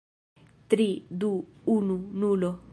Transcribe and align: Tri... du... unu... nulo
Tri... 0.69 0.87
du... 1.19 1.31
unu... 1.77 1.97
nulo 2.19 2.51